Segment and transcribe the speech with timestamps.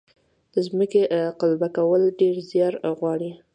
[0.53, 1.01] د ځمکې
[1.39, 3.31] قلبه کول ډیر زیار غواړي.